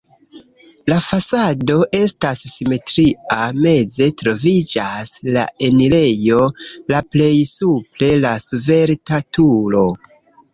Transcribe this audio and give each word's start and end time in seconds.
La 0.91 0.95
fasado 1.07 1.73
estas 1.97 2.39
simetria, 2.53 3.37
meze 3.65 4.07
troviĝas 4.23 5.13
la 5.37 5.43
enirejo, 5.69 6.41
la 6.95 7.03
plej 7.13 7.31
supre 7.53 8.11
la 8.25 8.33
svelta 8.49 9.21
turo. 9.39 9.85